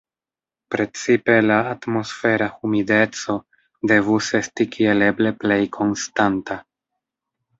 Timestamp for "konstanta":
5.79-6.57